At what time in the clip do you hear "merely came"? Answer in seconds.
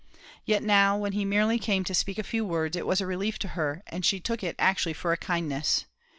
1.25-1.83